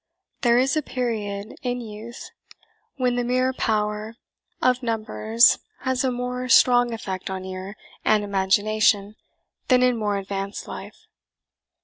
There 0.41 0.57
is 0.57 0.75
a 0.75 0.81
period 0.81 1.53
in 1.61 1.79
youth 1.79 2.31
when 2.95 3.17
the 3.17 3.23
mere 3.23 3.53
power 3.53 4.15
of 4.59 4.81
numbers 4.81 5.59
has 5.81 6.03
a 6.03 6.09
more 6.11 6.49
strong 6.49 6.91
effect 6.91 7.29
on 7.29 7.45
ear 7.45 7.77
and 8.03 8.23
imagination 8.23 9.15
than 9.67 9.83
in 9.83 9.95
more 9.99 10.17
advanced 10.17 10.67
life. 10.67 11.05